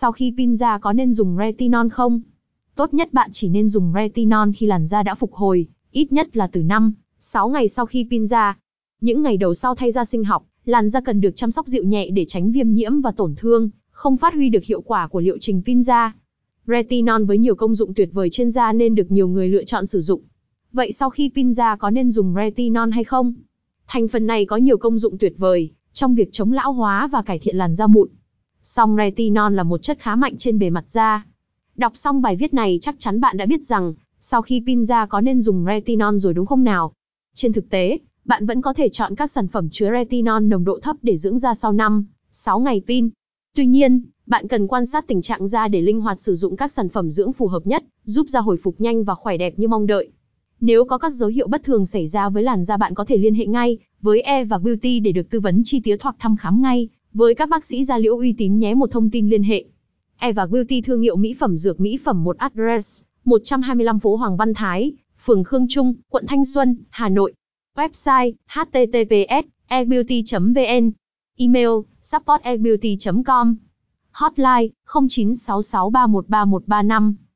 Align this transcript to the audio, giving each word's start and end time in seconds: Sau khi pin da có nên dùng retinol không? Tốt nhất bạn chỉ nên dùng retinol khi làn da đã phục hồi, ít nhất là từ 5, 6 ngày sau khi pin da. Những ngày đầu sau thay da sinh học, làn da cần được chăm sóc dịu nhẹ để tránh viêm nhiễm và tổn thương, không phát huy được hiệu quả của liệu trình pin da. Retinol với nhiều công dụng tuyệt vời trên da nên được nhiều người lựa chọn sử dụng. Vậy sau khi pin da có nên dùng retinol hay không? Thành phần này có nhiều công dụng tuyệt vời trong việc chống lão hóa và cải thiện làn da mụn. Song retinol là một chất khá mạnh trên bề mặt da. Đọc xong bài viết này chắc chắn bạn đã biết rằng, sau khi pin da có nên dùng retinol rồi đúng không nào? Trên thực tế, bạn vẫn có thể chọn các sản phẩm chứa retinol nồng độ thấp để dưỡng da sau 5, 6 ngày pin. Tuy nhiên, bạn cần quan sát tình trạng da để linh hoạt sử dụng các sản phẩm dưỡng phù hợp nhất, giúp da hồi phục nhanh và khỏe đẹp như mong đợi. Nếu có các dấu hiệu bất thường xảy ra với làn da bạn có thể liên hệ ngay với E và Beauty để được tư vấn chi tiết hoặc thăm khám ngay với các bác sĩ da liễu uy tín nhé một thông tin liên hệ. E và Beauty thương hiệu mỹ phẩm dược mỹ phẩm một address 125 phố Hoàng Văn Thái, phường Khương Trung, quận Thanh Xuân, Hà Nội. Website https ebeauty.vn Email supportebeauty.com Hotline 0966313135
Sau 0.00 0.12
khi 0.12 0.34
pin 0.36 0.56
da 0.56 0.78
có 0.78 0.92
nên 0.92 1.12
dùng 1.12 1.36
retinol 1.38 1.88
không? 1.88 2.20
Tốt 2.76 2.94
nhất 2.94 3.12
bạn 3.12 3.30
chỉ 3.32 3.48
nên 3.48 3.68
dùng 3.68 3.92
retinol 3.94 4.48
khi 4.56 4.66
làn 4.66 4.86
da 4.86 5.02
đã 5.02 5.14
phục 5.14 5.34
hồi, 5.34 5.66
ít 5.92 6.12
nhất 6.12 6.36
là 6.36 6.46
từ 6.46 6.62
5, 6.62 6.94
6 7.18 7.48
ngày 7.48 7.68
sau 7.68 7.86
khi 7.86 8.06
pin 8.10 8.26
da. 8.26 8.58
Những 9.00 9.22
ngày 9.22 9.36
đầu 9.36 9.54
sau 9.54 9.74
thay 9.74 9.90
da 9.90 10.04
sinh 10.04 10.24
học, 10.24 10.44
làn 10.64 10.88
da 10.88 11.00
cần 11.00 11.20
được 11.20 11.36
chăm 11.36 11.50
sóc 11.50 11.66
dịu 11.66 11.84
nhẹ 11.84 12.10
để 12.10 12.24
tránh 12.24 12.52
viêm 12.52 12.72
nhiễm 12.72 13.00
và 13.00 13.12
tổn 13.12 13.34
thương, 13.36 13.70
không 13.90 14.16
phát 14.16 14.34
huy 14.34 14.48
được 14.48 14.64
hiệu 14.64 14.80
quả 14.80 15.06
của 15.06 15.20
liệu 15.20 15.38
trình 15.40 15.62
pin 15.66 15.82
da. 15.82 16.14
Retinol 16.66 17.24
với 17.24 17.38
nhiều 17.38 17.54
công 17.54 17.74
dụng 17.74 17.94
tuyệt 17.94 18.08
vời 18.12 18.28
trên 18.30 18.50
da 18.50 18.72
nên 18.72 18.94
được 18.94 19.10
nhiều 19.10 19.28
người 19.28 19.48
lựa 19.48 19.64
chọn 19.64 19.86
sử 19.86 20.00
dụng. 20.00 20.22
Vậy 20.72 20.92
sau 20.92 21.10
khi 21.10 21.30
pin 21.34 21.52
da 21.52 21.76
có 21.76 21.90
nên 21.90 22.10
dùng 22.10 22.34
retinol 22.34 22.90
hay 22.90 23.04
không? 23.04 23.34
Thành 23.86 24.08
phần 24.08 24.26
này 24.26 24.46
có 24.46 24.56
nhiều 24.56 24.78
công 24.78 24.98
dụng 24.98 25.18
tuyệt 25.18 25.34
vời 25.38 25.70
trong 25.92 26.14
việc 26.14 26.28
chống 26.32 26.52
lão 26.52 26.72
hóa 26.72 27.08
và 27.12 27.22
cải 27.22 27.38
thiện 27.38 27.56
làn 27.56 27.74
da 27.74 27.86
mụn. 27.86 28.08
Song 28.70 28.96
retinol 28.96 29.54
là 29.54 29.62
một 29.62 29.82
chất 29.82 29.98
khá 29.98 30.16
mạnh 30.16 30.36
trên 30.36 30.58
bề 30.58 30.70
mặt 30.70 30.84
da. 30.86 31.26
Đọc 31.76 31.92
xong 31.94 32.22
bài 32.22 32.36
viết 32.36 32.54
này 32.54 32.78
chắc 32.82 32.94
chắn 32.98 33.20
bạn 33.20 33.36
đã 33.36 33.46
biết 33.46 33.64
rằng, 33.64 33.94
sau 34.20 34.42
khi 34.42 34.62
pin 34.66 34.84
da 34.84 35.06
có 35.06 35.20
nên 35.20 35.40
dùng 35.40 35.64
retinol 35.66 36.16
rồi 36.16 36.34
đúng 36.34 36.46
không 36.46 36.64
nào? 36.64 36.92
Trên 37.34 37.52
thực 37.52 37.70
tế, 37.70 37.98
bạn 38.24 38.46
vẫn 38.46 38.62
có 38.62 38.72
thể 38.72 38.88
chọn 38.88 39.14
các 39.14 39.30
sản 39.30 39.48
phẩm 39.48 39.68
chứa 39.70 39.90
retinol 39.90 40.42
nồng 40.42 40.64
độ 40.64 40.78
thấp 40.82 40.96
để 41.02 41.16
dưỡng 41.16 41.38
da 41.38 41.54
sau 41.54 41.72
5, 41.72 42.06
6 42.30 42.60
ngày 42.60 42.82
pin. 42.86 43.08
Tuy 43.54 43.66
nhiên, 43.66 44.02
bạn 44.26 44.48
cần 44.48 44.66
quan 44.66 44.86
sát 44.86 45.06
tình 45.06 45.22
trạng 45.22 45.46
da 45.46 45.68
để 45.68 45.82
linh 45.82 46.00
hoạt 46.00 46.20
sử 46.20 46.34
dụng 46.34 46.56
các 46.56 46.72
sản 46.72 46.88
phẩm 46.88 47.10
dưỡng 47.10 47.32
phù 47.32 47.46
hợp 47.46 47.66
nhất, 47.66 47.84
giúp 48.04 48.26
da 48.28 48.40
hồi 48.40 48.56
phục 48.62 48.80
nhanh 48.80 49.04
và 49.04 49.14
khỏe 49.14 49.36
đẹp 49.36 49.58
như 49.58 49.68
mong 49.68 49.86
đợi. 49.86 50.10
Nếu 50.60 50.84
có 50.84 50.98
các 50.98 51.14
dấu 51.14 51.28
hiệu 51.28 51.48
bất 51.48 51.64
thường 51.64 51.86
xảy 51.86 52.06
ra 52.06 52.28
với 52.28 52.42
làn 52.42 52.64
da 52.64 52.76
bạn 52.76 52.94
có 52.94 53.04
thể 53.04 53.16
liên 53.16 53.34
hệ 53.34 53.46
ngay 53.46 53.78
với 54.00 54.20
E 54.20 54.44
và 54.44 54.58
Beauty 54.58 55.00
để 55.00 55.12
được 55.12 55.30
tư 55.30 55.40
vấn 55.40 55.62
chi 55.64 55.80
tiết 55.80 56.02
hoặc 56.02 56.16
thăm 56.18 56.36
khám 56.36 56.62
ngay 56.62 56.88
với 57.12 57.34
các 57.34 57.48
bác 57.48 57.64
sĩ 57.64 57.84
da 57.84 57.98
liễu 57.98 58.16
uy 58.16 58.32
tín 58.32 58.58
nhé 58.58 58.74
một 58.74 58.90
thông 58.90 59.10
tin 59.10 59.28
liên 59.28 59.42
hệ. 59.42 59.64
E 60.18 60.32
và 60.32 60.46
Beauty 60.46 60.80
thương 60.80 61.00
hiệu 61.00 61.16
mỹ 61.16 61.34
phẩm 61.34 61.56
dược 61.56 61.80
mỹ 61.80 61.98
phẩm 62.04 62.24
một 62.24 62.38
address 62.38 63.04
125 63.24 63.98
phố 63.98 64.16
Hoàng 64.16 64.36
Văn 64.36 64.54
Thái, 64.54 64.92
phường 65.24 65.44
Khương 65.44 65.68
Trung, 65.68 65.94
quận 66.10 66.26
Thanh 66.26 66.44
Xuân, 66.44 66.76
Hà 66.90 67.08
Nội. 67.08 67.32
Website 67.76 68.32
https 68.46 69.46
ebeauty.vn 69.66 70.90
Email 71.36 71.68
supportebeauty.com 72.02 73.56
Hotline 74.12 74.68
0966313135 74.86 77.14